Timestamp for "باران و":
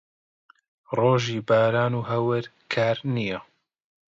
1.47-2.01